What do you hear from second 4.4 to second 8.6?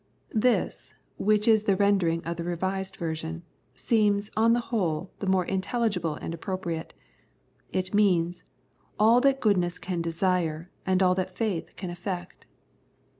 the whole, the more intelligible and appropriate. It means,"